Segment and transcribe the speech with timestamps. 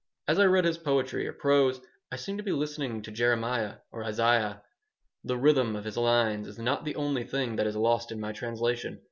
[0.27, 1.79] As I read his poetry or prose
[2.11, 4.63] I seemed to be listening to Jeremiah or Isaiah.
[5.23, 8.31] The rhythm of his lines is not the only thing that is lost in my
[8.31, 8.99] translation.